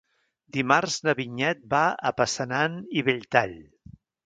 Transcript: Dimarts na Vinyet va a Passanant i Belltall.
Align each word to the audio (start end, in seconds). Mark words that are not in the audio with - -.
Dimarts 0.55 0.95
na 1.07 1.15
Vinyet 1.19 1.61
va 1.75 1.83
a 2.11 2.13
Passanant 2.23 2.81
i 3.03 3.07
Belltall. 3.13 3.57